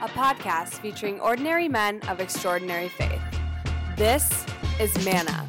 [0.00, 3.20] a podcast featuring ordinary men of extraordinary faith.
[3.96, 4.46] This
[4.78, 5.44] is Manna.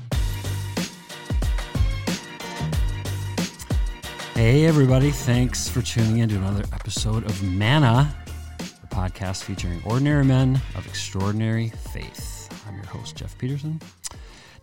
[4.34, 5.12] Hey, everybody.
[5.12, 8.12] Thanks for tuning in to another episode of Manna,
[8.58, 12.50] the podcast featuring ordinary men of extraordinary faith.
[12.68, 13.80] I'm your host, Jeff Peterson.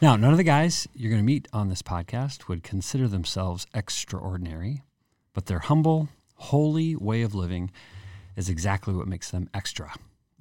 [0.02, 3.68] Now, none of the guys you're going to meet on this podcast would consider themselves
[3.72, 4.82] extraordinary,
[5.32, 7.70] but their humble, holy way of living
[8.36, 9.92] is exactly what makes them extra.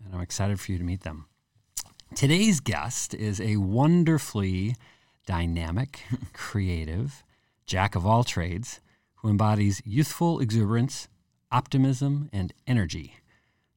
[0.04, 1.26] And I'm excited for you to meet them.
[2.14, 4.76] Today's guest is a wonderfully
[5.26, 6.02] dynamic,
[6.34, 7.24] creative,
[7.66, 8.80] jack of all trades
[9.16, 11.08] who embodies youthful exuberance,
[11.52, 13.16] optimism, and energy.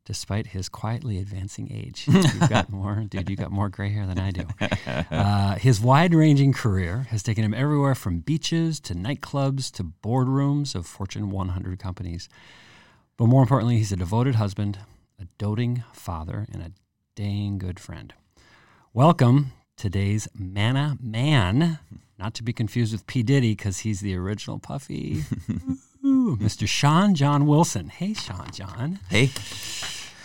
[0.04, 3.28] Despite his quietly advancing age, you've got more, dude.
[3.28, 4.46] You got more gray hair than I do.
[5.10, 10.86] Uh, his wide-ranging career has taken him everywhere from beaches to nightclubs to boardrooms of
[10.86, 12.28] Fortune 100 companies.
[13.18, 14.78] But more importantly, he's a devoted husband,
[15.20, 16.70] a doting father, and a
[17.16, 18.14] dang good friend.
[18.92, 21.80] Welcome today's Manna Man,
[22.16, 23.24] not to be confused with P.
[23.24, 25.24] Diddy because he's the original Puffy.
[26.04, 26.68] Ooh, Mr.
[26.68, 27.88] Sean John Wilson.
[27.88, 29.00] Hey, Sean John.
[29.10, 29.30] Hey,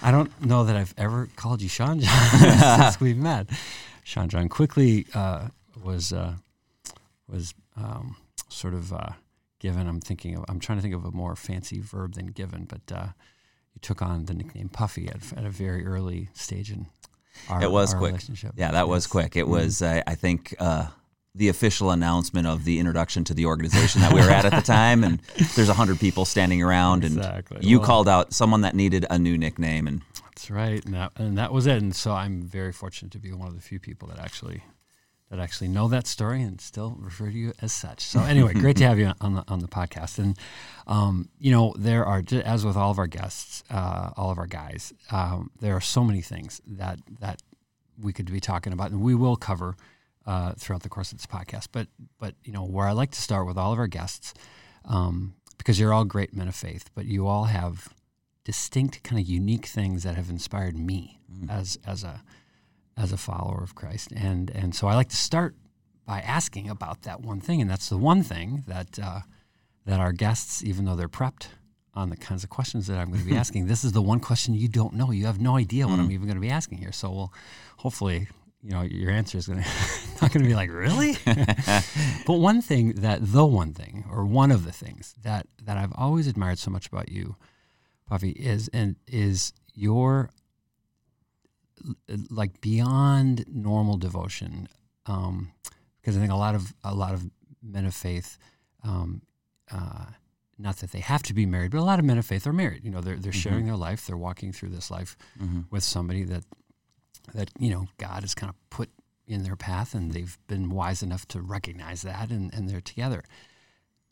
[0.04, 2.30] I don't know that I've ever called you Sean John
[2.78, 3.50] since we've met.
[4.04, 5.48] Sean John quickly uh,
[5.84, 6.36] was uh,
[7.28, 8.18] was um,
[8.50, 9.14] sort of uh,
[9.64, 9.88] given.
[9.88, 10.46] I'm thinking of.
[10.50, 13.08] I'm trying to think of a more fancy verb than given, but uh,
[13.74, 16.86] you took on the nickname Puffy at, at a very early stage in
[17.50, 18.12] our, it was quick.
[18.12, 18.52] relationship.
[18.56, 19.36] Yeah, that was quick.
[19.36, 19.50] It Mhm.
[19.50, 20.88] was, uh, I think, uh,
[21.34, 24.62] the official announcement of the introduction to the organization that we were at at the
[24.80, 25.04] time.
[25.04, 25.20] And
[25.56, 27.60] there's a hundred people standing around, and Exactly.
[27.68, 31.12] you Well- called out someone that needed a new nickname, and That's right, and that,
[31.16, 31.82] and that was it.
[31.82, 34.62] And so I'm very fortunate to be one of the few people that actually
[35.34, 38.02] that actually know that story and still refer to you as such.
[38.02, 40.20] So anyway, great to have you on the on the podcast.
[40.20, 40.38] And
[40.86, 44.46] um, you know, there are as with all of our guests, uh, all of our
[44.46, 47.42] guys, um, there are so many things that that
[48.00, 49.76] we could be talking about, and we will cover
[50.28, 51.70] uh, throughout the course of this podcast.
[51.72, 51.88] But
[52.20, 54.36] but you know, where I like to start with all of our guests,
[54.86, 57.92] um, because you're all great men of faith, but you all have
[58.44, 61.20] distinct kind of unique things that have inspired me
[61.50, 62.22] as as a
[62.98, 64.12] as a follower of Christ.
[64.12, 65.56] And and so I like to start
[66.06, 69.22] by asking about that one thing, and that's the one thing that uh,
[69.86, 71.48] that our guests, even though they're prepped
[71.94, 74.20] on the kinds of questions that I'm going to be asking, this is the one
[74.20, 75.12] question you don't know.
[75.12, 76.92] You have no idea what I'm even going to be asking here.
[76.92, 77.34] So we'll
[77.78, 78.28] hopefully.
[78.66, 79.70] You know, your answer is going to
[80.22, 84.52] not going to be like really, but one thing that the one thing or one
[84.52, 87.36] of the things that that I've always admired so much about you,
[88.08, 90.30] Puffy, is and is your
[92.30, 94.68] like beyond normal devotion.
[95.06, 95.52] Um,
[96.00, 97.30] because I think a lot of a lot of
[97.62, 98.38] men of faith,
[98.84, 99.22] um,
[99.72, 100.06] uh,
[100.58, 102.54] not that they have to be married, but a lot of men of faith are
[102.54, 102.84] married.
[102.84, 105.16] You know, they're they're sharing their life, they're walking through this life
[105.72, 106.44] with somebody that
[107.34, 108.90] that you know God has kind of put
[109.28, 113.24] in their path, and they've been wise enough to recognize that, and, and they're together.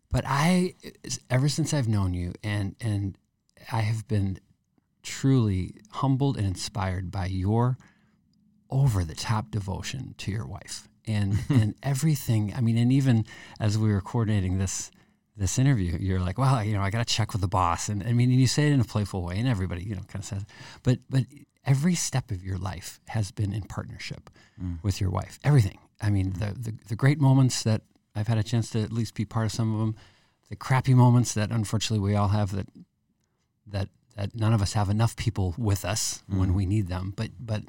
[0.10, 0.76] But I,
[1.30, 3.18] ever since I've known you, and and
[3.72, 4.40] I have been
[5.04, 7.78] truly humbled and inspired by your
[8.70, 12.54] over the top devotion to your wife and and everything.
[12.56, 13.26] I mean, and even
[13.60, 14.92] as we were coordinating this
[15.38, 18.04] this interview, you're like, well, you know, I got to check with the boss, and
[18.04, 20.20] I mean, and you say it in a playful way, and everybody, you know, kind
[20.20, 20.46] of says,
[20.84, 21.24] but but
[21.66, 24.30] every step of your life has been in partnership
[24.62, 24.82] mm.
[24.84, 25.40] with your wife.
[25.44, 25.80] Everything.
[26.02, 26.40] I mean, mm.
[26.40, 27.82] the, the the great moments that
[28.16, 29.96] I've had a chance to at least be part of some of them,
[30.50, 32.68] the crappy moments that unfortunately we all have that
[33.68, 33.90] that
[34.22, 37.14] that none of us have enough people with us when we need them.
[37.16, 37.64] But but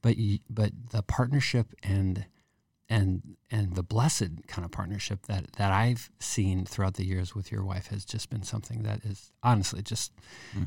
[0.00, 0.16] but
[0.48, 2.26] but the partnership and
[2.88, 7.50] and and the blessed kind of partnership that that I've seen throughout the years with
[7.50, 10.12] your wife has just been something that is honestly just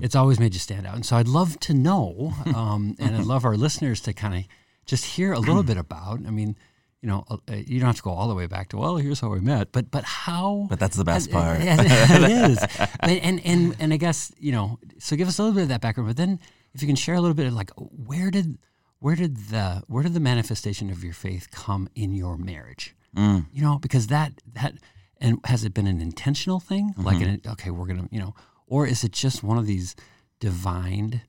[0.02, 0.96] it's always made you stand out.
[0.96, 4.44] And so I'd love to know, um, and I'd love our listeners to kind of
[4.86, 6.20] just hear a little bit about.
[6.28, 6.58] I mean.
[7.02, 8.96] You know, uh, you don't have to go all the way back to well.
[8.98, 10.68] Here's how we met, but but how?
[10.70, 11.58] but that's the best part.
[11.62, 12.60] it is.
[13.02, 14.78] And, and and I guess you know.
[15.00, 16.40] So give us a little bit of that background, but then
[16.74, 18.60] if you can share a little bit of like where did
[19.00, 22.96] where did the where did the manifestation of your faith come in your marriage?
[23.18, 23.48] Mm.
[23.52, 24.76] You know, because that that
[25.20, 26.94] and has it been an intentional thing?
[26.98, 27.48] Like, Mm-hmm.
[27.48, 28.36] an, okay, we're gonna you know,
[28.68, 29.96] or is it just one of these
[30.40, 31.22] divine?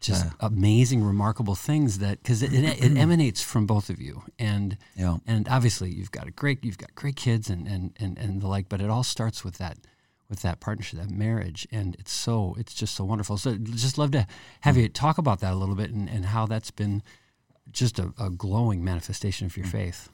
[0.00, 4.76] Just amazing, remarkable things that because it, it, it emanates from both of you, and
[4.94, 5.16] Yeah.
[5.26, 8.46] and obviously you've got a great you've got great kids and and and, and the
[8.46, 9.78] like but it all starts with that
[10.28, 11.66] with that partnership that marriage.
[11.72, 13.38] And it's so it's just so wonderful.
[13.38, 14.26] So just love to
[14.60, 17.02] have you talk about that a little bit and, and how that's been
[17.72, 20.08] just a, a glowing manifestation of your faith.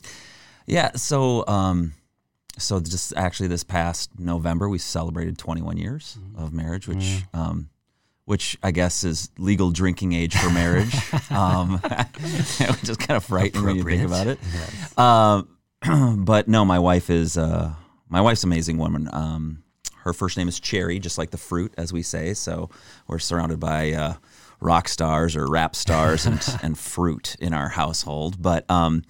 [0.66, 0.92] Yeah.
[0.96, 1.94] So, um,
[2.58, 7.68] so just actually this past November, we celebrated 21 years of marriage, which um,
[8.24, 10.94] which I guess is legal drinking age for marriage,
[11.30, 14.38] um, which is kind of frightening when you think about it.
[14.98, 15.48] Um,
[16.24, 17.74] but no, my wife is uh,
[18.08, 19.08] my wife's an amazing woman.
[19.12, 19.62] Um,
[20.02, 22.34] her first name is Cherry, just like the fruit, as we say.
[22.34, 22.70] So
[23.06, 24.14] we're surrounded by uh,
[24.60, 28.40] rock stars or rap stars and, and fruit in our household.
[28.40, 29.02] But um,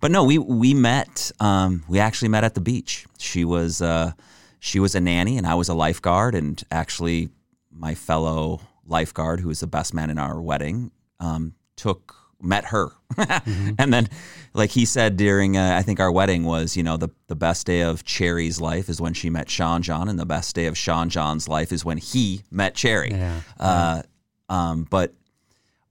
[0.00, 1.32] but no, we we met.
[1.40, 3.06] Um, we actually met at the beach.
[3.18, 4.12] She was uh,
[4.60, 6.34] she was a nanny, and I was a lifeguard.
[6.34, 7.30] And actually,
[7.74, 10.90] my fellow lifeguard, who was the best man in our wedding,
[11.20, 13.70] um, took met her, mm-hmm.
[13.78, 14.08] and then,
[14.52, 17.66] like he said during, uh, I think our wedding was, you know, the the best
[17.66, 20.76] day of Cherry's life is when she met Sean John, and the best day of
[20.76, 23.10] Sean John's life is when he met Cherry.
[23.10, 23.40] Yeah.
[23.58, 24.02] Uh,
[24.48, 25.14] um, but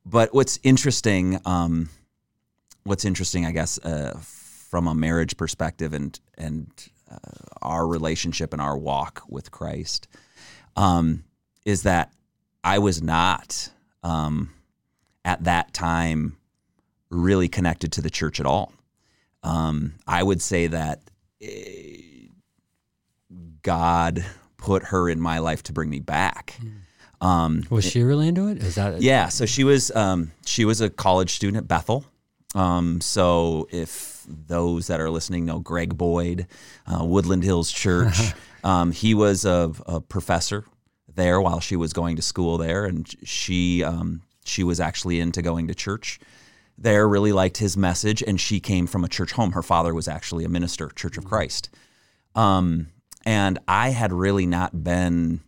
[0.06, 1.90] but what's interesting, um,
[2.84, 6.70] what's interesting, I guess, uh, from a marriage perspective and and
[7.10, 7.18] uh,
[7.62, 10.08] our relationship and our walk with Christ,
[10.76, 11.24] um,
[11.66, 12.12] is that
[12.64, 13.70] I was not
[14.04, 14.54] um,
[15.26, 16.38] at that time
[17.10, 18.74] really connected to the church at all.
[19.44, 21.02] Um, I would say that
[21.42, 22.28] eh,
[23.62, 24.26] God
[24.58, 26.58] put her in my life to bring me back.
[26.62, 27.26] Mm.
[27.26, 28.62] Um, was she really into it?
[28.62, 29.30] Is that yeah?
[29.30, 32.06] So she was um, she was a college student at Bethel.
[32.54, 36.48] Um, so if those that are listening know Greg Boyd,
[36.86, 38.34] uh, Woodland Hills Church,
[38.64, 40.66] um, he was a, a, professor
[41.16, 45.42] there while she was going to school there, and she um, she was actually into
[45.42, 46.20] going to church
[46.78, 47.08] there.
[47.08, 49.52] Really liked his message, and she came from a church home.
[49.52, 51.70] Her father was actually a minister, Church of Christ.
[52.36, 52.88] Um,
[53.26, 55.42] and I had really not been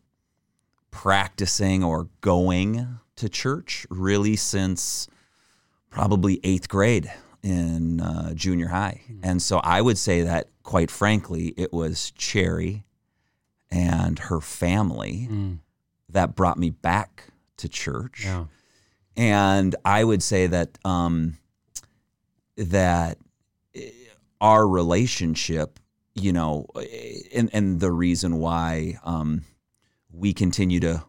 [0.92, 5.08] practicing or going to church really since
[5.90, 7.12] probably eighth grade
[7.44, 9.02] in uh, junior high.
[9.10, 9.20] Mm.
[9.24, 12.86] And so I would say that, quite frankly, it was Cherry
[14.16, 15.60] and her family mm.
[16.10, 17.26] that brought me back
[17.58, 18.24] to church.
[18.24, 18.46] Yeah.
[19.18, 21.38] And I would say that um,
[22.58, 23.18] that
[23.74, 23.90] eh,
[24.40, 25.80] our relationship,
[26.14, 29.44] you know, eh, and, and the reason why um,
[30.12, 31.04] we continue to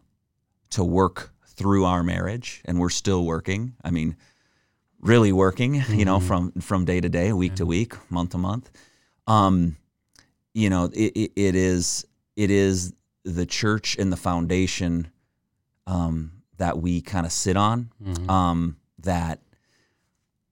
[0.71, 4.17] to work through our marriage and we're still working i mean
[4.99, 5.93] really working mm-hmm.
[5.99, 6.27] you know mm-hmm.
[6.27, 7.55] from from day to day week yeah.
[7.55, 8.69] to week month to month
[9.27, 9.77] um
[10.53, 12.05] you know it, it, it is
[12.37, 12.93] it is
[13.25, 15.11] the church and the foundation
[15.85, 18.29] um that we kind of sit on mm-hmm.
[18.29, 19.41] um that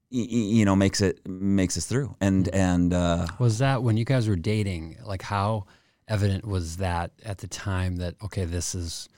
[0.09, 2.55] you know makes it makes us through and mm-hmm.
[2.57, 5.65] and uh was that when you guys were dating like how
[6.07, 9.09] evident was that at the time that okay, this is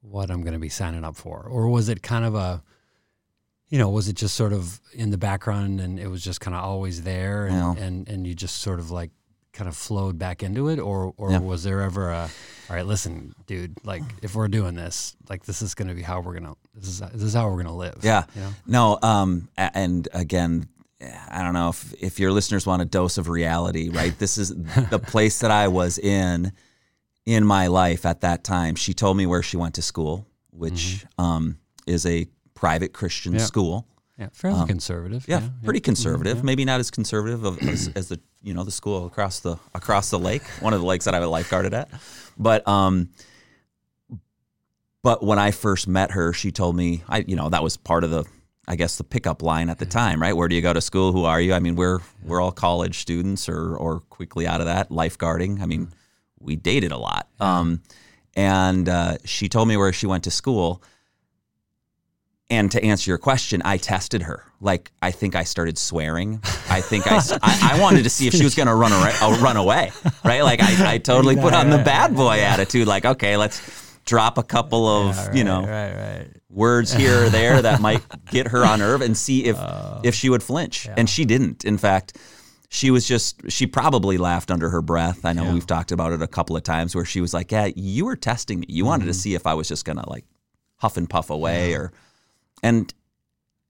[0.00, 2.62] what I'm going to be signing up for, or was it kind of a
[3.68, 6.56] you know, was it just sort of in the background and it was just kind
[6.56, 9.10] of always there and, and, and you just sort of like
[9.52, 11.38] kind of flowed back into it or or yeah.
[11.38, 12.30] was there ever a
[12.70, 16.02] all right listen dude like if we're doing this like this is going to be
[16.02, 18.40] how we're going to this is this is how we're going to live yeah you
[18.42, 18.50] know?
[18.66, 20.68] no um and again
[21.30, 24.16] I don't know if, if your listeners want a dose of reality, right?
[24.18, 24.48] This is
[24.90, 26.52] the place that I was in
[27.24, 28.74] in my life at that time.
[28.74, 30.72] She told me where she went to school, which
[31.18, 31.24] mm-hmm.
[31.24, 33.40] um, is a private Christian yeah.
[33.40, 33.86] school.
[34.18, 35.26] Yeah, fairly um, conservative.
[35.28, 35.84] Yeah, yeah pretty yeah.
[35.84, 36.42] conservative.
[36.42, 40.10] Maybe not as conservative of, as, as, the you know the school across the across
[40.10, 41.88] the lake, one of the lakes that I lifeguarded at.
[42.36, 43.10] But um,
[45.02, 48.02] but when I first met her, she told me I you know that was part
[48.02, 48.24] of the
[48.66, 50.36] I guess the pickup line at the time, right?
[50.36, 51.12] Where do you go to school?
[51.12, 51.54] Who are you?
[51.54, 55.62] I mean, we're we're all college students or or quickly out of that lifeguarding.
[55.62, 55.88] I mean,
[56.40, 57.28] we dated a lot.
[57.38, 57.82] Um,
[58.34, 60.82] and uh, she told me where she went to school.
[62.50, 64.44] And to answer your question, I tested her.
[64.60, 66.40] Like I think I started swearing.
[66.70, 69.12] I think I, I, I, wanted to see if she was going to run away,
[69.20, 69.92] uh, run away,
[70.24, 70.42] right?
[70.42, 72.88] Like I, I totally put on the bad boy attitude.
[72.88, 73.60] Like okay, let's
[74.08, 76.28] drop a couple of yeah, right, you know right, right.
[76.48, 80.14] words here or there that might get her on nerve and see if uh, if
[80.14, 80.94] she would flinch yeah.
[80.96, 82.16] and she didn't in fact
[82.70, 85.52] she was just she probably laughed under her breath i know yeah.
[85.52, 88.16] we've talked about it a couple of times where she was like yeah you were
[88.16, 89.08] testing me you wanted mm-hmm.
[89.08, 90.24] to see if i was just gonna like
[90.76, 91.92] huff and puff away or
[92.62, 92.92] and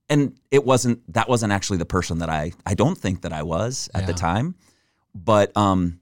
[0.09, 3.42] and it wasn't that wasn't actually the person that i i don't think that i
[3.42, 4.54] was at the time
[5.14, 6.00] but um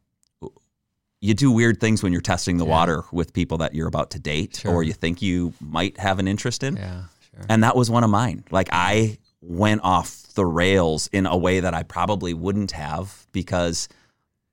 [1.20, 2.70] you do weird things when you're testing the yeah.
[2.70, 4.72] water with people that you're about to date sure.
[4.72, 6.76] or you think you might have an interest in.
[6.76, 7.46] Yeah, sure.
[7.48, 8.44] And that was one of mine.
[8.50, 13.88] Like I went off the rails in a way that I probably wouldn't have because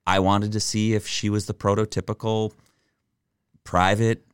[0.06, 2.52] I wanted to see if she was the prototypical
[3.62, 4.24] private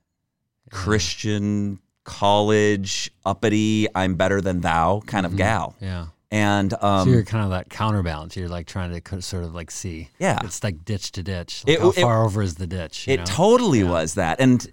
[0.72, 0.78] yeah.
[0.78, 1.80] Christian
[2.10, 5.38] college uppity I'm better than thou kind of mm-hmm.
[5.38, 5.76] gal.
[5.80, 6.06] Yeah.
[6.32, 8.36] And um, so you're kind of that counterbalance.
[8.36, 10.08] You're like trying to sort of like see.
[10.18, 11.64] Yeah, it's like ditch to ditch.
[11.66, 13.08] Like it, how far over is the ditch?
[13.08, 13.24] it know?
[13.24, 13.90] totally yeah.
[13.90, 14.64] was that, and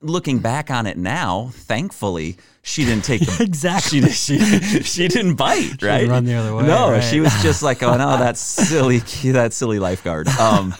[0.00, 4.02] looking back on it now, thankfully she didn't take the Exactly.
[4.10, 6.08] She, she, she didn't bite, right?
[6.08, 7.00] run the other way, No, right.
[7.02, 8.98] she was just like, oh no, that's silly,
[9.32, 10.28] that silly lifeguard.
[10.28, 10.74] Um,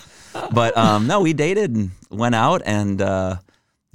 [0.52, 3.36] but um, no, we dated and went out, and uh,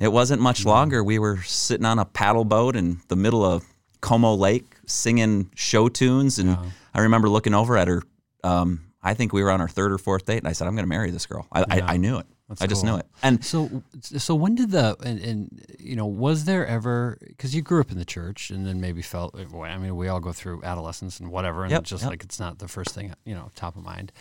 [0.03, 0.43] it wasn't Mm-hmm.
[0.43, 1.03] much longer.
[1.03, 3.63] We were sitting on a paddle boat in the middle of
[4.01, 6.57] Como Lake, singing show tunes, and
[6.93, 8.03] I remember looking over at her.
[8.43, 10.75] Um, I think we were on our third or fourth date, and I said, "I'm
[10.75, 12.25] going to marry this girl." I, I, I knew it.
[12.61, 13.07] I just knew it.
[13.23, 17.61] And So, so when did the and, and you know was there ever because you
[17.63, 20.61] grew up in the church and then maybe felt I mean we all go through
[20.63, 22.11] adolescence and whatever and Yep, it's just yep.
[22.11, 24.11] like it's not the first thing you know top of mind.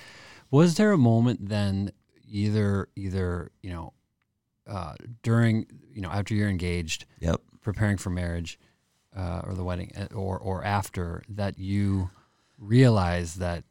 [0.50, 1.92] Was there a moment then
[2.30, 3.92] either either you know
[4.66, 8.58] uh, during you know after you're engaged yep, preparing for marriage
[9.16, 12.10] uh, or the wedding uh, or or after that you
[12.58, 13.64] realized that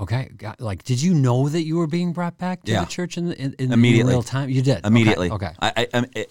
[0.00, 2.80] okay got, like did you know that you were being brought back to Yeah.
[2.80, 4.12] the church in, the, in, in, Immediately.
[4.12, 5.30] in real time you did Okay, immediately.
[5.30, 6.30] okay, I, I, I'm- it,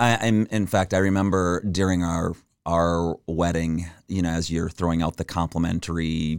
[0.00, 0.46] I, I'm.
[0.52, 2.32] In fact, I remember during our
[2.64, 6.38] our wedding, you know, as you're throwing out the complimentary,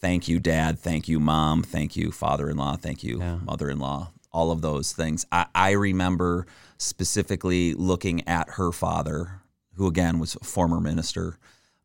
[0.00, 3.36] thank you, dad, thank you, mom, thank you, father-in-law, thank you, Yeah.
[3.44, 5.26] mother-in-law, all of those things.
[5.30, 6.46] I, I remember
[6.78, 9.40] specifically looking at her father,
[9.74, 11.38] who again was a former minister,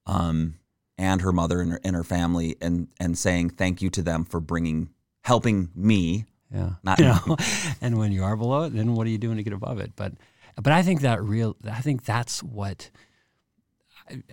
[0.06, 0.56] um,
[0.98, 4.26] and her mother and her, and her family, and and saying thank you to them
[4.26, 4.90] for bringing,
[5.24, 6.26] helping me.
[6.52, 7.36] yeah Not- you know
[7.82, 9.92] and when you are below it then what are you doing to get above it
[9.98, 10.14] but
[10.56, 12.90] but i think that real i think that's what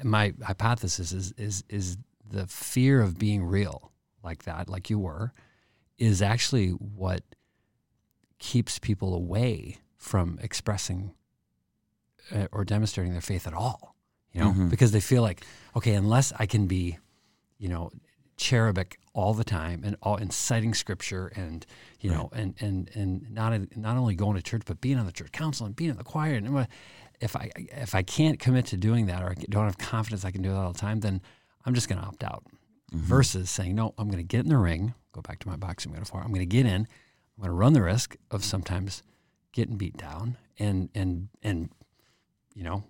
[0.05, 1.97] my hypothesis is is is
[2.31, 3.91] the fear of being real
[4.23, 5.33] like that like you were
[5.99, 7.23] is actually what
[8.39, 11.15] keeps people away from expressing
[12.35, 13.95] uh, or demonstrating their faith at all
[14.33, 14.53] you know?
[14.53, 14.71] Mhm.
[14.71, 15.45] because they feel like
[15.77, 16.99] okay unless i can be
[17.59, 17.91] you know
[18.37, 21.65] cherubic all the time and all inciting scripture and
[22.01, 25.13] you know and and and not not only going to church but being on the
[25.13, 26.67] church council and being in the choir and
[27.21, 30.31] if i if i can't commit to doing that or i don't have confidence i
[30.33, 31.21] can do that all the time then
[31.65, 32.45] i'm just going to opt out
[32.93, 35.93] versus saying no i'm going to get in the ring go back to my boxing
[35.93, 36.89] metaphor i'm going to get in
[37.37, 39.03] i'm going to run the risk of sometimes
[39.53, 41.71] getting beat down and and and
[42.55, 42.85] you know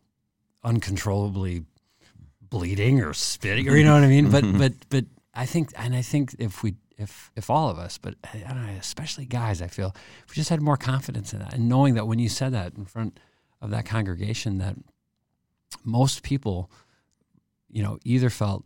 [0.62, 1.64] uncontrollably
[2.40, 4.30] bleeding or spitting or you know what I mean.
[4.30, 7.98] But but but I think and I think if we if if all of us,
[7.98, 11.40] but I don't know, especially guys, I feel if we just had more confidence in
[11.40, 13.20] that and knowing that when you said that in front
[13.60, 14.76] of that congregation, that
[15.84, 16.70] most people,
[17.68, 18.64] you know, either felt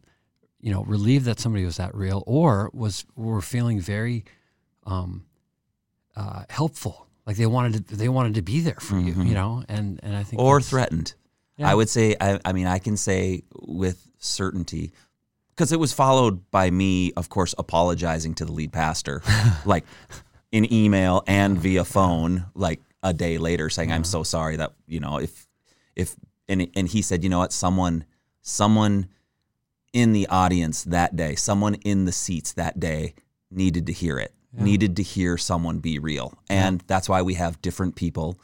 [0.60, 4.24] you know relieved that somebody was that real or was were feeling very
[4.84, 5.24] um,
[6.18, 7.06] uh, helpful.
[7.26, 10.16] Like they wanted to, they wanted to be there for you, you know, and and
[10.16, 11.14] I think or threatened.
[11.56, 11.70] Yeah.
[11.70, 14.92] I would say, I, I mean, I can say with certainty,
[15.50, 19.22] because it was followed by me, of course, apologizing to the lead pastor,
[19.66, 19.84] like
[20.52, 25.00] in email and via phone, like a day later, saying, "I'm so sorry that you
[25.00, 25.46] know if
[25.94, 26.16] if
[26.48, 28.04] and and he said, you know what, someone
[28.40, 29.08] someone
[29.92, 33.14] in the audience that day, someone in the seats that day
[33.50, 34.32] needed to hear it,
[34.64, 38.38] needed to hear someone be real, and that's why we have different people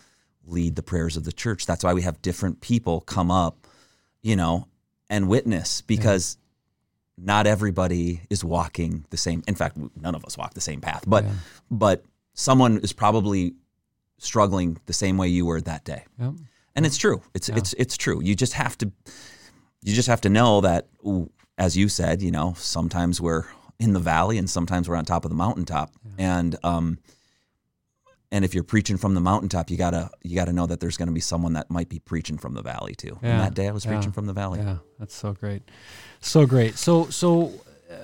[0.46, 1.66] lead the prayers of the church.
[1.66, 3.66] That's why we have different people come up,
[4.22, 4.68] you know,
[5.08, 6.36] and witness because
[7.16, 9.42] not everybody is walking the same.
[9.46, 11.24] In fact, none of us walk the same path, but
[11.70, 12.04] but
[12.34, 13.54] someone is probably
[14.18, 16.04] struggling the same way you were that day.
[16.76, 17.22] And it's true.
[17.34, 18.20] It's it's it's true.
[18.22, 18.90] You just have to
[19.82, 23.44] you just have to know that ooh, as you said, you know, sometimes we're
[23.78, 25.92] in the valley and sometimes we're on top of the mountaintop.
[26.18, 26.98] And um
[28.32, 31.12] and if you're preaching from the mountaintop, you gotta you gotta know that there's gonna
[31.12, 33.18] be someone that might be preaching from the valley too.
[33.22, 34.60] Yeah, And that day I was yeah, preaching from the valley.
[34.60, 35.62] Yeah, that's so great,
[36.20, 36.76] so great.
[36.76, 37.52] So so
[37.90, 37.94] uh,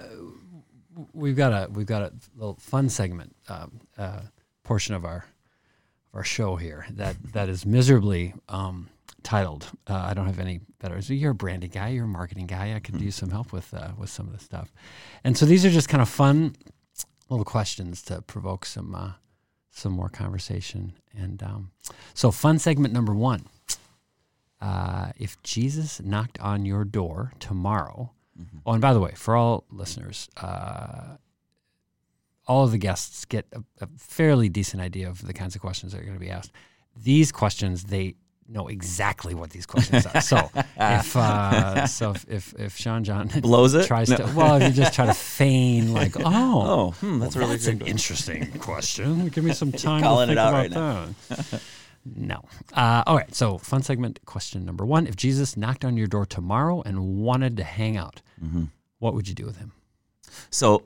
[1.12, 4.20] we've got a we've got a little fun segment um, uh,
[4.62, 5.24] portion of our
[6.12, 8.88] of our show here that that is miserably um,
[9.30, 9.70] titled.
[9.88, 11.00] Uh, I don't have any better.
[11.00, 12.74] So you're a branding guy, you're a marketing guy.
[12.74, 14.72] I could use some help with uh, with some of this stuff.
[15.22, 16.56] And so these are just kind of fun
[17.28, 19.12] little questions to provoke some uh,
[19.70, 20.94] some more conversation.
[21.16, 21.70] And um,
[22.12, 23.46] so, fun segment number one.
[24.60, 28.10] Uh, if Jesus knocked on your door tomorrow,
[28.66, 31.16] oh, and by the way, for all listeners, uh,
[32.48, 35.92] all of the guests get a, a fairly decent idea of the kinds of questions
[35.92, 36.52] that are going to be asked.
[36.94, 38.16] These questions, they
[38.50, 40.20] know exactly what these questions are.
[40.20, 43.86] So if uh, so, if, if if Sean John Blows it?
[43.86, 44.16] tries No.
[44.18, 47.52] to, well, if you just try to feign like, oh, Oh, hmm, that's a really
[47.52, 49.28] that's an interesting question.
[49.28, 51.62] Give me some time calling to it think out about right that.
[52.04, 52.44] no.
[52.72, 53.32] Uh, all right.
[53.34, 57.56] So, fun segment question number one: If Jesus knocked on your door tomorrow and wanted
[57.58, 58.64] to hang out, Mm-hmm.
[59.00, 59.72] what would you do with him?
[60.48, 60.82] So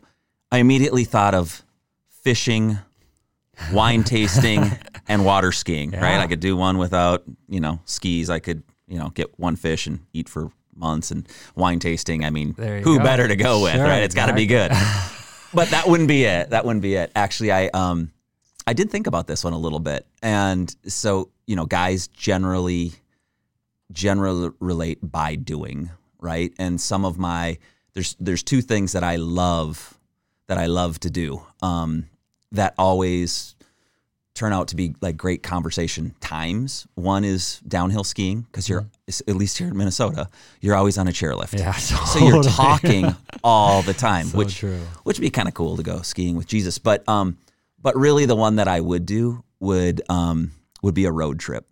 [0.50, 1.62] I immediately thought of
[2.08, 2.78] fishing,
[3.72, 4.72] wine tasting,
[5.08, 6.20] and water skiing, right?
[6.20, 8.30] I could do one without, you know, skis.
[8.30, 12.24] I could, you know, get one fish and eat for months and wine tasting.
[12.24, 13.04] I mean, who go.
[13.04, 14.02] better to go with, Sure, right?
[14.02, 14.72] It's got to be good.
[15.54, 16.50] but that wouldn't be it.
[16.50, 17.12] That wouldn't be it.
[17.14, 18.10] Actually, I um
[18.66, 20.06] I did think about this one a little bit.
[20.22, 22.92] And so, you know, guys generally
[23.92, 26.52] generally relate by doing, right?
[26.58, 27.58] And some of my
[27.92, 29.98] there's there's two things that I love
[30.46, 31.42] that I love to do.
[31.62, 32.06] Um
[32.52, 33.53] that always
[34.34, 36.86] turn out to be like great conversation times.
[36.94, 38.84] One is downhill skiing because you're
[39.28, 40.28] at least here in Minnesota,
[40.60, 41.56] you're always on a chairlift.
[41.58, 43.14] Yeah, So you're talking
[43.44, 44.80] all the time, So which true.
[45.04, 46.78] which would be kind of cool to go skiing with Jesus.
[46.78, 47.38] But um,
[47.80, 50.50] but really, the one that I would do would um
[50.82, 51.66] would be a road trip.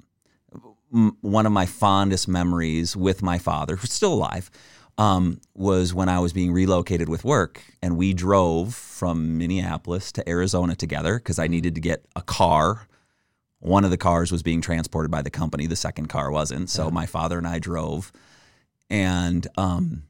[0.95, 4.51] M- One of my fondest memories with my father, who's still alive,
[4.99, 10.29] um, was when I was being relocated with work, and we drove from Minneapolis to
[10.29, 12.87] Arizona together because I needed to get a car.
[13.59, 16.71] One of the cars was being transported by the company; the second car wasn't.
[16.71, 18.13] So my father and I drove,
[18.91, 20.05] and um,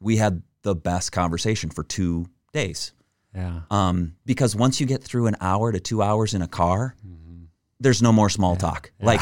[0.00, 2.92] we had the best conversation for two days.
[3.34, 3.60] Yeah.
[3.70, 6.94] Um, because once you get through an hour to two hours in a car,
[7.78, 8.90] there's no more small talk.
[9.00, 9.20] Like,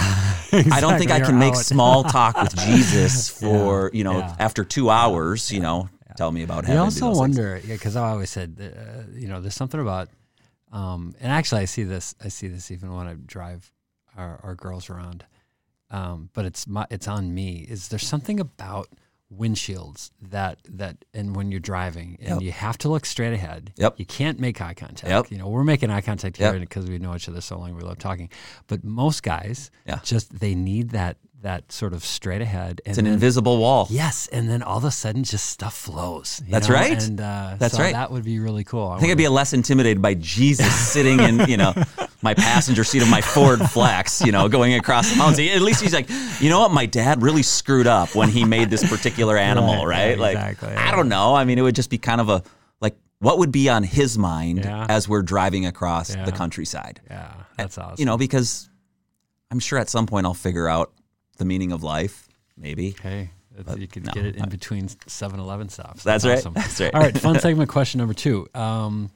[0.72, 4.36] I don't think I can make small talk with Jesus for, you know, yeah.
[4.38, 6.76] after two hours, you know, tell me about heaven.
[6.76, 7.18] You also those things.
[7.18, 10.08] wonder, yeah, because I always said, uh, you know, there's something about,
[10.72, 12.14] um, and actually, I see this.
[12.22, 13.72] I see this even when I drive
[14.16, 15.24] our, our girls around.
[15.90, 17.66] Um, but it's my, it's on me.
[17.68, 18.88] Is there something about
[19.36, 22.42] windshields that that and when you're driving and Yep.
[22.42, 23.72] you have to look straight ahead.
[23.76, 23.94] Yep.
[23.98, 25.08] You can't make eye contact.
[25.10, 25.30] Yep.
[25.30, 26.60] You know, we're making eye contact here Yep.
[26.60, 27.74] because we know each other so long.
[27.74, 28.30] We love talking.
[28.68, 30.00] But most guys, Yeah.
[30.02, 32.80] just they need that that sort of straight ahead.
[32.84, 33.86] And It's an then- invisible wall.
[33.90, 36.42] Yes, and then all of a sudden, just stuff flows.
[36.48, 36.74] That's know?
[36.74, 37.00] right.
[37.02, 37.92] And uh, That's so right.
[37.92, 38.88] That would be really cool.
[38.88, 41.74] I think I'd be less intimidated by Jesus sitting in, you know,
[42.22, 45.38] my passenger seat of my Ford Flex, you know, going across the mountains.
[45.48, 48.68] At least he's like, you know what, my dad really screwed up when he made
[48.68, 50.08] this particular animal, Right, right?
[50.08, 51.36] right, like, exactly, I don't know.
[51.36, 52.42] I mean, it would just be kind of a
[52.80, 54.86] like, what would be on his mind Yeah.
[54.88, 56.24] as we're driving across Yeah.
[56.24, 57.00] the countryside?
[57.08, 57.94] yeah, that's awesome.
[57.98, 58.68] You know, because
[59.52, 60.92] I'm sure at some point I'll figure out
[61.38, 62.28] the meaning of life.
[62.56, 62.94] Maybe.
[63.02, 66.02] hey, that's- you could no, get it in between 7-Eleven stops.
[66.04, 66.38] That's right.
[66.38, 66.54] awesome.
[66.54, 66.94] That's right.
[66.94, 68.46] All right, fun segment question number two.
[68.54, 69.10] Um,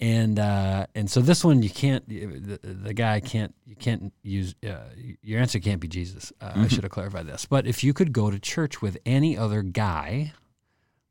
[0.00, 4.54] and uh, and so this one you can't the, the guy can't you can't use
[4.68, 4.76] uh,
[5.22, 6.32] your answer can't be Jesus.
[6.40, 6.62] Uh, Mm-hmm.
[6.62, 7.46] I should have clarified this.
[7.46, 10.32] But if you could go to church with any other guy,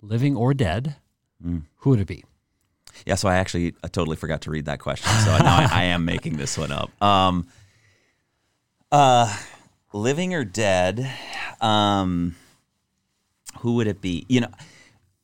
[0.02, 0.96] living or dead,
[1.44, 1.64] Mm.
[1.78, 2.24] who would it be?
[3.06, 5.10] Yeah, so I actually I totally forgot to read that question.
[5.26, 6.90] So now I, I am making this one up.
[7.02, 7.48] Um,
[8.92, 9.36] uh,
[9.94, 11.10] living or dead?
[11.62, 12.36] Um,
[13.60, 14.26] who would it be?
[14.28, 14.52] You know,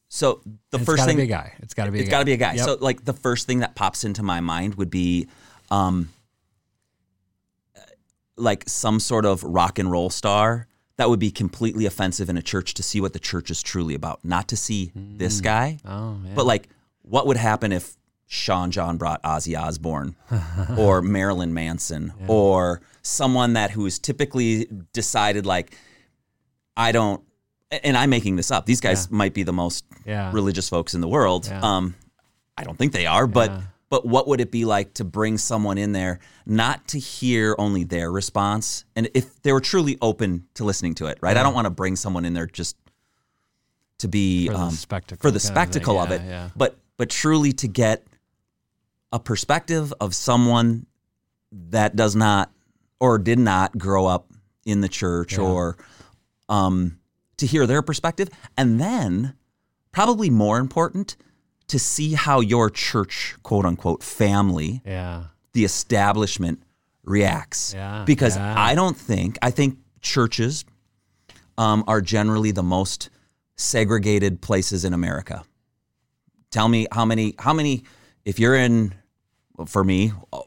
[0.07, 1.53] so the It's first thing be a guy.
[1.59, 1.99] It's got to be.
[1.99, 2.53] It's got to be a guy.
[2.53, 2.65] Yep.
[2.65, 5.27] So like the first thing that pops into my mind would be,
[5.69, 6.09] um,
[8.37, 10.67] like some sort of rock and roll star.
[10.95, 13.95] That would be completely offensive in a church to see what the church is truly
[13.95, 15.77] about, not to see this guy.
[15.85, 16.33] Oh, yeah.
[16.35, 16.67] But like,
[17.03, 17.95] what would happen if
[18.31, 20.15] Sean John brought Ozzy Osbourne
[20.77, 25.75] or Marilyn Manson or someone that who is typically decided like,
[26.77, 27.23] I don't,
[27.71, 28.67] and I'm making this up.
[28.67, 30.31] These guys might be the most Yeah.
[30.31, 31.47] religious folks in the world.
[31.47, 31.59] Yeah.
[31.61, 31.95] Um,
[32.55, 33.61] I don't think they are, but Yeah.
[33.89, 37.83] but what would it be like to bring someone in there not to hear only
[37.83, 41.35] their response, and if they were truly open to listening to it, right?
[41.35, 42.75] I don't want to bring someone in there just
[43.97, 45.51] to be For the um, spectacle for the of thing.
[45.51, 46.49] spectacle of Yeah, it, yeah.
[46.55, 48.05] but but truly to get
[49.11, 50.85] a perspective of someone
[51.51, 52.51] that does not
[52.99, 54.31] or did not grow up
[54.65, 55.43] in the church Yeah.
[55.43, 55.77] or
[56.47, 56.99] um,
[57.37, 59.33] to hear their perspective and then
[59.91, 61.15] probably more important
[61.67, 65.25] to see how your church quote unquote family Yeah.
[65.53, 66.61] the establishment
[67.03, 70.65] reacts Yeah, because i don't think i think churches
[71.57, 73.09] um, are generally the most
[73.55, 75.43] segregated places in america
[76.51, 77.83] tell me how many how many
[78.29, 78.93] if you're in
[79.65, 80.41] for me uh,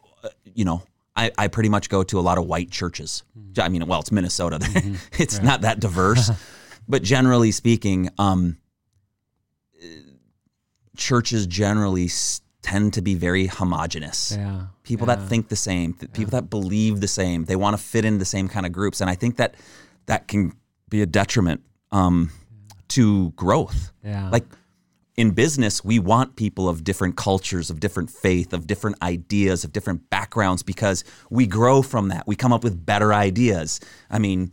[0.55, 0.83] you know
[1.15, 3.23] I, I pretty much go to a lot of white churches.
[3.59, 4.59] I mean well it's minnesota.
[5.19, 6.31] It's not that diverse.
[6.89, 8.57] But generally speaking um,
[10.97, 12.11] churches generally
[12.61, 14.33] tend to be very homogenous.
[14.37, 14.67] Yeah.
[14.83, 15.15] people yeah.
[15.15, 18.19] that think the same th- people that believe the same they want to fit in
[18.19, 19.01] the same kind of groups.
[19.01, 19.55] And i think that
[20.07, 20.53] that can
[20.89, 21.61] be a detriment
[21.93, 22.31] um,
[22.89, 23.93] to growth.
[24.05, 24.29] Yeah.
[24.31, 24.45] like
[25.17, 29.73] in business we want people of different cultures of different faith of different ideas of
[29.73, 34.51] different backgrounds because we grow from that we come up with better ideas i mean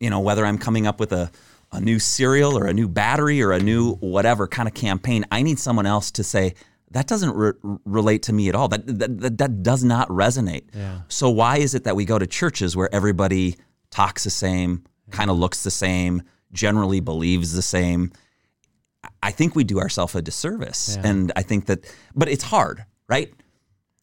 [0.00, 1.30] you know whether i'm coming up with a
[1.74, 5.42] a new cereal or a new battery or a new whatever kind of campaign i
[5.42, 6.54] need someone else to say
[6.92, 7.52] that doesn't re-
[7.84, 8.68] relate to me at all.
[8.68, 10.64] That, that that that does not resonate.
[10.74, 11.00] Yeah.
[11.08, 13.56] So why is it that we go to churches where everybody
[13.90, 18.12] talks the same, kind of looks the same, generally believes the same?
[19.22, 21.08] I think we do ourselves a disservice, Yeah.
[21.10, 23.32] and I think that, but it's hard, right?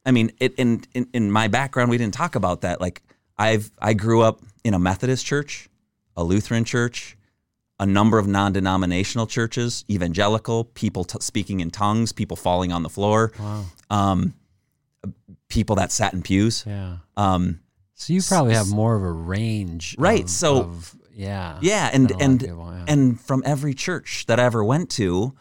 [0.06, 2.80] I mean, it, in, in in my background, we didn't talk about that.
[2.80, 3.02] Like,
[3.38, 5.70] I've I grew up in a Methodist church,
[6.16, 7.18] a Lutheran church,
[7.80, 12.90] a number of non-denominational churches, evangelical, people t- speaking in tongues, people falling on the
[12.90, 13.66] floor, Wow.
[13.90, 14.34] um,
[15.50, 16.64] people that sat in pews.
[16.66, 16.98] Yeah.
[17.18, 17.60] Um,
[17.96, 22.10] So you probably have more of a range, Right, of- so- of- yeah, yeah, and
[22.10, 22.86] than a lot of and people, yeah.
[22.94, 25.34] and from every church that I ever went to,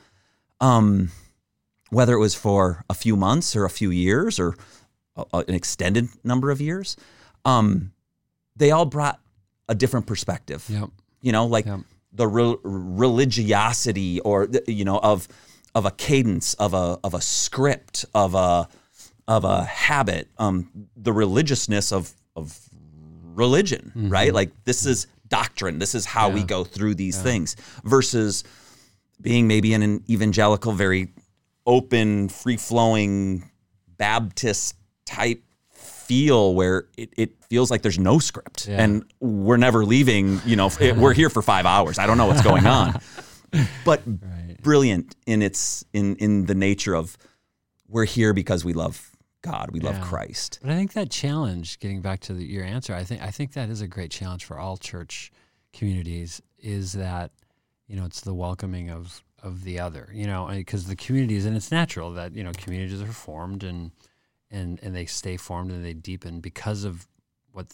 [0.61, 1.11] um,
[1.91, 4.55] whether it was for a few months or a few years or
[5.17, 6.97] a, a- an extended number of years,
[7.45, 7.93] um,
[8.57, 9.21] they all brought
[9.69, 10.65] a different perspective.
[10.69, 10.91] Yep.
[11.23, 11.81] You know, like Yep.
[12.13, 15.29] the re- religiosity or the, you know of
[15.75, 18.69] of a cadence of a of a script of a
[19.29, 22.59] of a habit, um, the religiousness of of
[23.35, 24.33] religion, right?
[24.35, 25.79] Like this is doctrine.
[25.79, 28.45] This is how we go through these things versus
[29.21, 31.09] being maybe in an evangelical, very
[31.67, 33.49] open, free flowing
[33.97, 38.83] Baptist type feel where it, it feels like there's no script Yeah.
[38.83, 41.99] and we're never leaving, you know, it- we're here for five hours.
[41.99, 43.01] I don't know what's going on.
[43.85, 44.57] But Right.
[44.63, 47.17] brilliant in its in in the nature of
[47.89, 49.11] we're here because we love
[49.43, 50.05] God, we love Yeah.
[50.05, 50.59] Christ.
[50.63, 53.53] But I think that challenge, getting back to the, your answer, I think I think
[53.53, 55.31] that is a great challenge for all church
[55.73, 56.43] communities.
[56.59, 57.31] Is that
[57.87, 61.57] you know it's the welcoming of of the other, you know, because the communities and
[61.57, 63.93] it's natural that you know communities are formed and
[64.51, 67.07] and and they stay formed and they deepen because of
[67.53, 67.67] what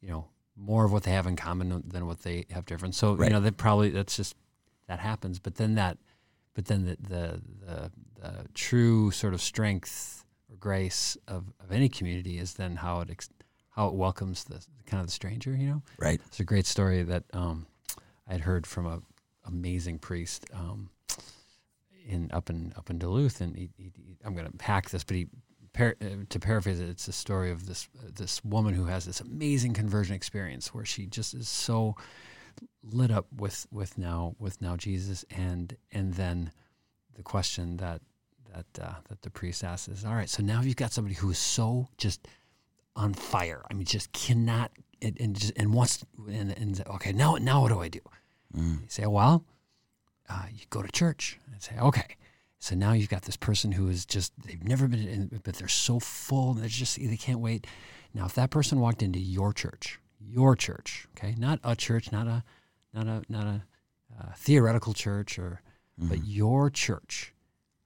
[0.00, 2.94] you know more of what they have in common than what they have different.
[2.94, 3.26] So Right.
[3.28, 4.34] you know that probably that's just
[4.88, 5.38] that happens.
[5.38, 5.98] But then that,
[6.54, 7.90] but then the the the,
[8.22, 10.23] the true sort of strength
[10.54, 13.28] or grace of, of any community is then how it ex-
[13.70, 15.54] how it welcomes the kind of the stranger.
[15.56, 16.20] You know, Right.
[16.26, 17.66] it's a great story that um,
[18.28, 19.00] I had heard from a
[19.46, 20.90] amazing priest um,
[22.06, 25.04] in up in up in Duluth, and he, he, he- I'm going to hack this,
[25.04, 25.26] but he.
[25.72, 29.06] Par- uh, to paraphrase it, it's a story of this uh, this woman who has
[29.06, 31.96] this amazing conversion experience where she just is so
[32.84, 36.52] lit up with with now with now Jesus, and and then
[37.16, 38.02] the question that
[38.54, 41.30] that uh, that the priest asks is, all right, so now you've got somebody who
[41.30, 42.26] is so just
[42.96, 43.62] on fire.
[43.70, 44.70] I mean, just cannot
[45.02, 48.00] and, and just and wants and, and okay, now now what do I do?
[48.56, 49.44] You say, well,
[50.28, 52.16] uh, you go to church and say, okay.
[52.60, 55.68] So now you've got this person who is just they've never been in, but they're
[55.68, 57.66] so full and they're just they can't wait.
[58.14, 62.26] Now, if that person walked into your church, your church, okay, not a church, not
[62.26, 62.42] a
[62.94, 63.62] not a not a
[64.18, 65.60] uh, theoretical church or
[65.98, 67.33] but your church,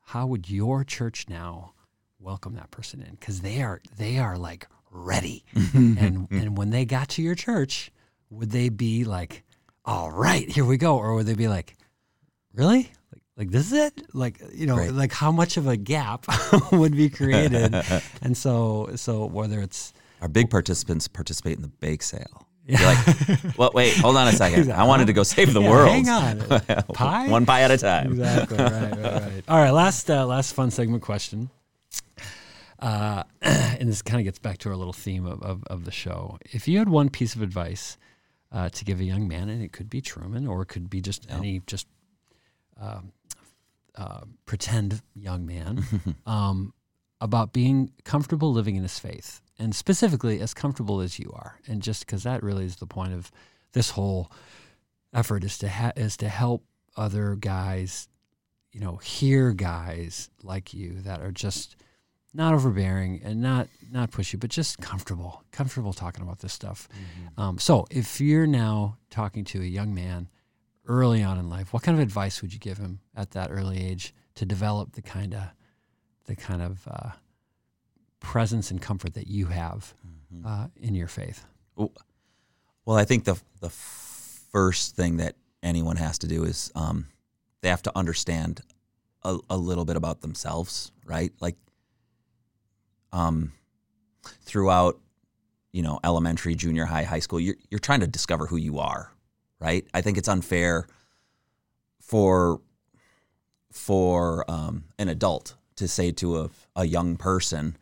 [0.09, 1.75] how would your church now
[2.18, 3.11] welcome that person in?
[3.16, 5.44] Because they are they are like ready,
[5.75, 7.90] and and when they got to your church,
[8.31, 9.44] would they be like,
[9.85, 11.77] all right, here we go, or would they be like,
[12.55, 12.90] really?
[13.12, 14.03] Like, like this is it?
[14.14, 14.92] Like you know, Right.
[14.92, 16.25] like how much of a gap
[16.73, 17.75] would be created?
[18.23, 19.92] and so so whether it's
[20.23, 22.47] Our big participants participate in the bake sale.
[22.68, 22.98] You're like,
[23.59, 24.70] well, wait, hold on a second.
[24.70, 25.88] I wanted to go save the Yeah, world.
[25.88, 26.40] Hang on,
[26.94, 27.28] pie.
[27.28, 28.12] One pie at a time.
[28.12, 29.42] exactly right, right, right.
[29.48, 31.48] All right, last uh, last fun segment question.
[32.78, 35.90] Uh, and this kind of gets back to our little theme of, of, of the
[35.90, 36.38] show.
[36.52, 37.96] If you had one piece of advice
[38.52, 41.00] uh, to give a young man, and it could be Truman, or it could be
[41.00, 41.87] just any just
[42.81, 43.12] um,
[43.96, 45.83] uh, pretend young man,
[46.26, 46.72] um,
[47.20, 51.83] about being comfortable living in his faith, and specifically as comfortable as you are, and
[51.83, 53.31] just because that really is the point of
[53.73, 54.31] this whole
[55.12, 56.64] effort is to ha- is to help
[56.97, 58.09] other guys,
[58.73, 61.77] you know, hear guys like you that are just
[62.35, 66.88] not overbearing and not not pushy, but just comfortable, comfortable talking about this stuff.
[67.37, 70.29] Um, so, if you're now talking to a young man
[70.87, 73.85] early on in life, what kind of advice would you give him at that early
[73.85, 75.42] age to develop the kind of
[76.27, 77.11] the kind of uh,
[78.20, 79.94] presence and comfort that you have
[80.44, 81.44] uh, in your faith?
[82.85, 87.07] Well, I think the the first thing that anyone has to do is um,
[87.61, 88.61] they have to understand
[89.22, 91.33] a, a little bit about themselves, right?
[91.40, 91.57] Like,
[93.12, 93.52] um,
[94.42, 94.98] throughout,
[95.72, 99.12] you know, elementary, junior high, high school, you're you're trying to discover who you are,
[99.61, 99.87] right?
[99.92, 100.87] I think it's unfair
[102.00, 102.61] for
[103.70, 107.76] for um, an adult to say to a, a young person,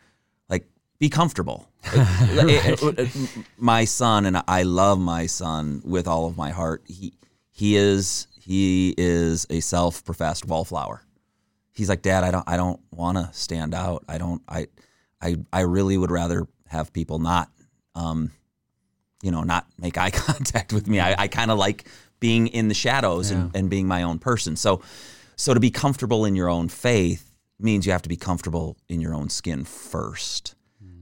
[0.99, 1.69] be comfortable.
[1.93, 3.29] It- it- it-
[3.59, 6.83] my son, and I love my son with all of my heart.
[6.87, 7.13] He
[7.53, 11.03] he is he is a self-professed wallflower.
[11.73, 14.05] he's like, Dad, I don't I don't want to stand out.
[14.09, 14.67] I don't I
[15.21, 17.51] I I really would rather have people not
[17.95, 18.31] um
[19.23, 21.01] you know not make eye contact with me.
[21.01, 21.87] I, I kind of like
[22.19, 23.59] being in the shadows and, Yeah.
[23.61, 24.57] and being my own person.
[24.57, 24.81] So
[25.37, 29.01] so to be comfortable in your own faith means you have to be comfortable in
[29.01, 30.55] your own skin first.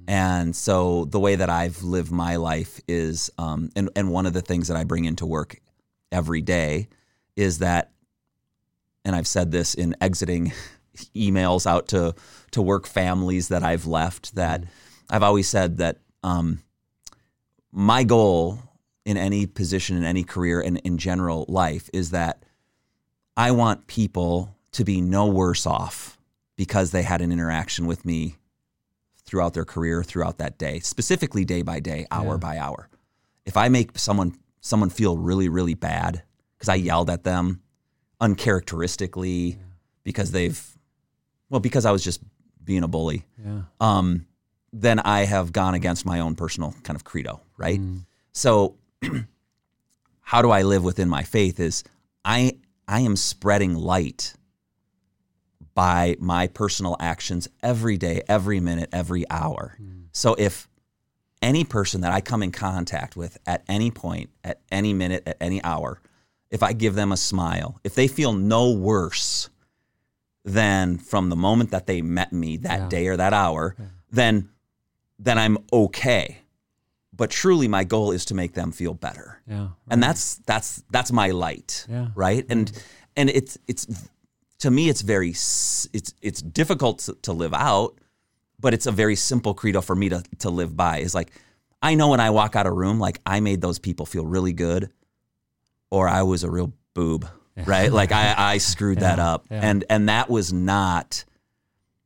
[0.07, 4.33] And so the way that I've lived my life is, um, and, and one of
[4.33, 5.61] the things that I bring into work
[6.13, 6.89] every day
[7.37, 7.91] is that,
[9.05, 10.53] and I've said this in exiting
[11.17, 12.15] emails out to,
[12.53, 14.65] to work families that I've left, that
[15.11, 16.63] I've always said that um,
[17.73, 18.59] my goal
[19.05, 22.43] in any position, in any career, and in general life is that
[23.37, 26.19] I want people to be no worse off
[26.57, 28.37] because they had an interaction with me
[29.25, 32.37] throughout their career, throughout that day, specifically day by day, hour Yeah.
[32.39, 32.89] by hour.
[33.47, 36.23] If I make someone someone feel really really bad
[36.57, 37.61] because I yelled at them
[38.21, 39.59] uncharacteristically
[40.05, 40.61] because they've
[41.51, 42.21] well because I was just
[42.63, 43.63] being a bully, Yeah.
[43.81, 44.27] um,
[44.73, 47.79] then I have gone against my own personal kind of credo, right?
[47.81, 48.07] Mm.
[48.33, 48.77] So
[50.21, 51.85] how do I live within my faith is
[52.25, 52.59] I
[52.89, 54.35] I am spreading light
[55.75, 59.75] by my personal actions every day, every minute, every hour.
[59.79, 60.03] Hmm.
[60.13, 60.69] So if
[61.43, 65.37] any person that I come in contact with at any point, at any minute, at
[65.41, 66.01] any hour,
[66.51, 69.51] if I give them a smile, if they feel no worse
[70.45, 72.89] than from the moment that they met me that Yeah.
[72.89, 73.77] day or that hour,
[74.11, 74.49] then
[75.19, 76.39] then I'm okay.
[77.17, 79.69] But truly my goal is to make them feel better Yeah.
[79.91, 82.09] and that's that's that's my light Yeah.
[82.15, 82.83] right and mm.
[83.17, 83.87] and it's it's
[84.65, 87.99] to me it's very it's it's difficult to, to live out
[88.59, 91.31] but it's a very simple credo for me to to live by is like
[91.83, 94.55] i know when i walk out of room like i made those people feel really
[94.55, 94.91] good
[95.91, 97.29] or i was a real boob
[97.67, 97.93] right?
[97.93, 99.45] Like i i screwed that up.
[99.51, 99.61] yeah.
[99.63, 101.25] and and that was not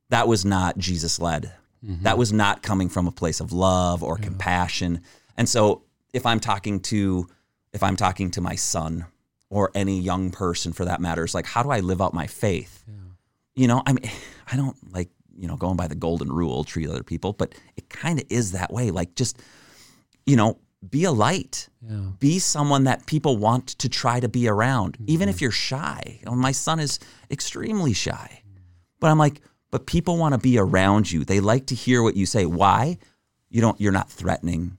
[0.09, 1.53] that was not jesus led.
[1.87, 2.03] Mm-hmm.
[2.03, 5.03] that was not coming from a place of love or compassion.
[5.37, 7.29] And so if i'm talking to
[7.73, 9.07] if i'm talking to my son
[9.51, 12.27] or any young person for that matter it's like how do i live out my
[12.27, 12.85] faith?
[12.87, 12.95] Yeah.
[13.55, 14.11] you know i mean
[14.53, 17.89] i don't like you know going by the golden rule treat other people but it
[17.89, 18.91] kind of is that way.
[18.91, 19.41] Like just
[20.27, 20.59] you know
[20.89, 21.69] be a light.
[21.81, 22.11] Yeah.
[22.19, 25.45] be someone that people want to try to be around even if mm-hmm.
[25.45, 26.19] you're shy.
[26.21, 26.99] You know, my son is
[27.31, 28.43] extremely shy
[29.01, 31.25] but i'm like but people want to be around you.
[31.25, 32.47] They like to hear what you say.
[32.47, 32.97] Why?
[33.51, 34.79] You don't you're not threatening.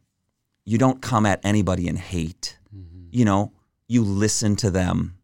[0.66, 2.58] You don't come at anybody in hate.
[2.76, 3.08] Mm-hmm.
[3.12, 3.54] You know
[3.90, 5.18] you listen to them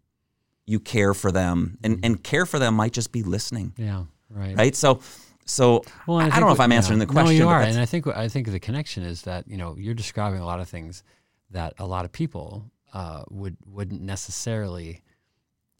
[0.66, 4.04] you care for them and and care for them might just be listening Yeah.
[4.30, 4.58] Right.
[4.58, 5.00] right so
[5.46, 6.78] so Well, I, I don't know if I'm yeah.
[6.78, 9.48] answering the question No, you are, and I think I think the connection is that
[9.48, 11.04] you know you're describing a lot of things
[11.52, 15.02] that a lot of people uh, would wouldn't necessarily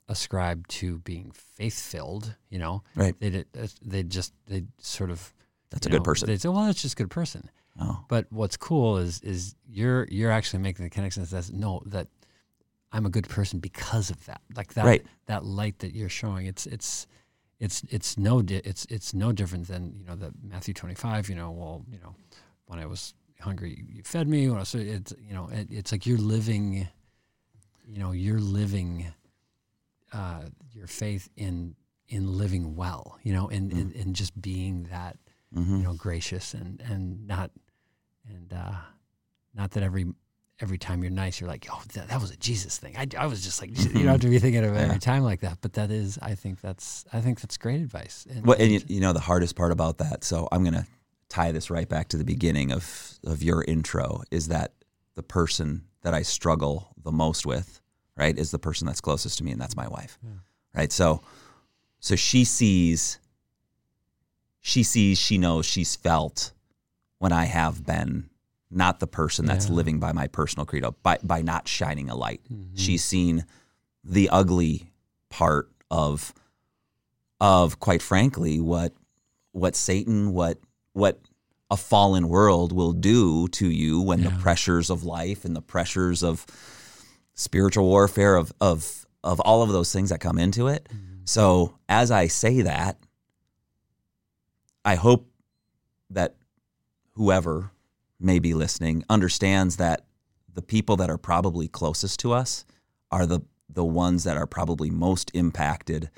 [0.08, 2.36] ascribe to being faith filled.
[2.50, 3.16] You know, Right.
[3.20, 3.44] They
[3.82, 5.34] they just they sort of
[5.72, 6.28] That's a you good person.
[6.28, 7.50] They say, well, that's just a good person.
[7.80, 12.08] oh But what's cool is is you're you're actually making the connection that no that
[12.96, 14.42] I'm a good person because of that.
[14.56, 15.06] Like that Right.
[15.26, 16.46] that light that you're showing.
[16.48, 17.08] It's it's
[17.60, 21.30] it's it's no di- it's it's no different than you know the Matthew 25.
[21.30, 22.16] You know, well, you know,
[22.68, 24.48] when I was hungry, you fed me.
[24.48, 26.88] When I was, it's you know, it, it's like you're living.
[27.88, 29.14] You know, you're living
[30.14, 31.76] uh, your faith in
[32.08, 33.20] in living well.
[33.24, 35.18] You know, and and, and just being that
[35.54, 35.78] mhm.
[35.80, 37.52] you know gracious and and not
[38.30, 38.76] and uh
[39.54, 40.06] not that every
[40.62, 43.26] every time you're nice you're like oh that, that was a jesus thing I, I
[43.28, 44.08] was just like you don't mm-hmm.
[44.08, 45.00] have to be thinking of it every Yeah.
[45.00, 48.46] time like that but that is i think that's i think that's great advice and,
[48.46, 50.24] Well, and you, you know the hardest part about that.
[50.24, 50.86] So I'm going to
[51.28, 54.24] tie this right back to the beginning of of your intro.
[54.32, 54.72] Is that
[55.16, 57.82] the person that I struggle the most with,
[58.16, 58.38] right?
[58.38, 60.30] Is the person that's closest to me, and that's my wife, Yeah.
[60.74, 60.92] right?
[60.92, 61.22] So,
[62.00, 63.20] so she sees,
[64.62, 66.54] she sees, she knows, she's felt
[67.20, 68.30] when I have been
[68.72, 69.74] not the person that's Yeah.
[69.74, 72.42] living by my personal credo by by not shining a light.
[72.52, 72.72] Mhm.
[72.76, 73.46] She's seen
[74.04, 74.92] the ugly
[75.30, 76.34] part of
[77.40, 78.94] of quite frankly what
[79.52, 80.60] what Satan what
[80.94, 81.20] what
[81.72, 86.24] a fallen world will do to you when the pressures of life and the pressures
[86.24, 86.46] of
[87.34, 90.88] spiritual warfare of of of all of those things that come into it.
[91.26, 93.00] So as I say that,
[94.84, 95.28] I hope
[96.12, 96.36] that
[97.14, 97.72] whoever
[98.20, 100.06] may be listening understands that
[100.54, 102.66] the people that are probably closest to us
[103.12, 106.10] are the the ones that are probably most impacted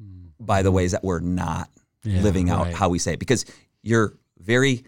[0.00, 0.28] hmm.
[0.40, 1.68] by the ways that we're not
[2.04, 2.74] Yeah, living out right.
[2.74, 3.18] how we say it.
[3.18, 3.44] Because
[3.82, 4.84] you're very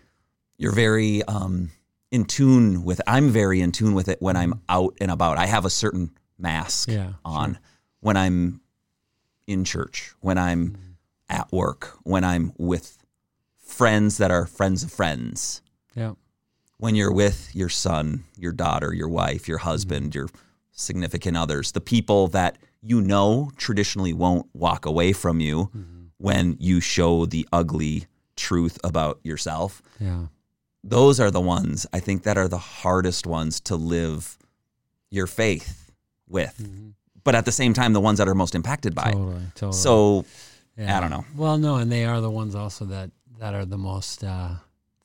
[0.59, 1.71] you're very um
[2.11, 4.59] in tune with I'm very in tune with it when I'm hmm.
[4.69, 5.39] out and about.
[5.39, 7.59] I have a certain mask Yeah, on
[8.01, 8.61] when I'm
[9.47, 10.81] in church, when I'm hmm.
[11.29, 12.99] at work, when I'm with
[13.59, 15.61] friends that are friends of friends,
[15.97, 16.13] Yeah.
[16.77, 19.69] when you're with your son, your daughter, your wife, your mm-hmm.
[19.69, 20.29] husband, your
[20.73, 26.05] significant others, the people that you know traditionally won't walk away from you mm-hmm.
[26.19, 28.07] when you show the ugly
[28.37, 29.83] truth about yourself.
[29.99, 30.27] Yeah.
[30.85, 34.39] Those are the ones I think that are the hardest ones to live
[35.11, 35.91] your faith
[36.29, 36.57] with.
[36.63, 36.91] Mm-hmm.
[37.25, 39.09] But at the same time, the ones that are most impacted by.
[39.09, 39.13] it.
[39.13, 39.43] Totally.
[39.55, 39.73] Totally.
[39.73, 40.25] So
[40.77, 40.97] Yeah.
[40.97, 41.25] I don't know.
[41.35, 44.23] Well, no, and they are the ones also that that are the most.
[44.23, 44.57] Uh,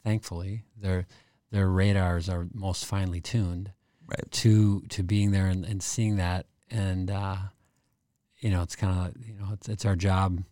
[0.03, 1.05] thankfully, their
[1.51, 3.71] their radars are most finely tuned
[4.07, 4.31] Right.
[4.31, 7.37] to to being there and, and seeing that, and uh,
[8.39, 10.43] you know, it's kind of you know, it's it's our job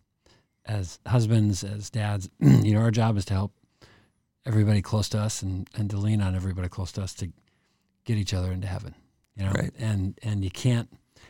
[0.64, 2.30] as husbands, as dads.
[2.40, 3.52] you know, our job is to help
[4.46, 7.30] everybody close to us and and to lean on everybody close to us to
[8.04, 8.94] get each other into heaven.
[9.36, 9.72] You know, Right.
[9.78, 10.88] and and you can't.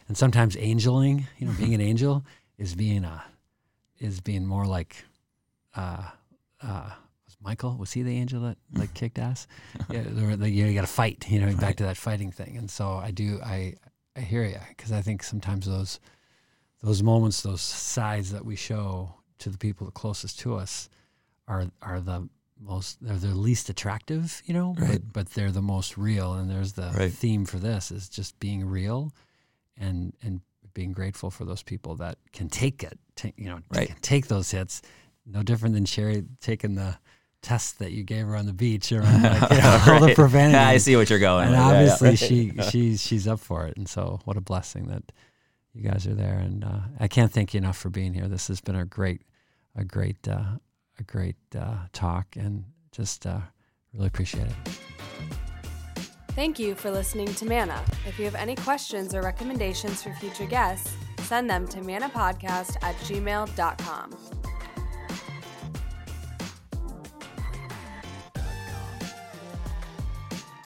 [0.09, 2.25] And sometimes angeling, you know, being an angel
[2.59, 3.25] is being a
[3.99, 5.05] is being more like
[5.75, 6.03] uh
[6.63, 6.91] uh
[7.43, 9.47] Michael was he the angel that like kicked ass
[9.91, 12.57] yeah like, you, know, you got to fight you know back to that fighting thing
[12.57, 13.75] and so I do I
[14.17, 16.01] I hear you because I think sometimes those
[16.83, 20.89] those moments those sides that we show to the people the closest to us
[21.49, 22.29] are are the
[22.63, 25.01] most they're the least attractive you know Right.
[25.03, 27.13] but but they're the most real and there's the Right.
[27.13, 29.13] theme for this is just being real
[29.79, 30.41] and and
[30.75, 33.89] being grateful for those people that can take it, take, you know, Right.
[33.89, 34.83] can take those hits.
[35.27, 36.97] No different than Sherry taking the
[37.43, 40.07] test that you gave her on the beach or on like, you know, all the
[40.09, 40.15] Right.
[40.17, 40.59] profanity.
[40.59, 41.49] I see what you're going.
[41.49, 41.61] And with.
[41.61, 41.93] Yeah, yeah.
[41.93, 43.77] obviously she she's she's up for it.
[43.77, 45.11] And so what a blessing that
[45.73, 46.39] you guys are there.
[46.39, 48.29] And uh, I can't thank you enough for being here.
[48.29, 49.23] This has been a great
[49.77, 50.59] a great uh,
[50.99, 53.41] a great uh, talk and just uh,
[53.95, 54.55] really appreciate it.
[56.33, 57.83] Thank you for listening to Manna.
[58.07, 62.95] If you have any questions or recommendations for future guests, send them to mannapodcast at
[62.99, 64.40] gmail.com.